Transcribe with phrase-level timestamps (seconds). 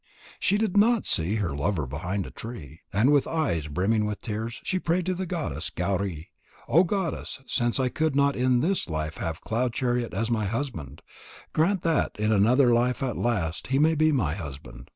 [0.39, 4.59] She did not see her lover behind a tree, and with eyes brimming with tears
[4.63, 6.31] she prayed to the goddess Gauri:
[6.67, 11.03] "O goddess, since I could not in this life have Cloud chariot as my husband,
[11.53, 14.89] grant that in another life at last he may be my husband."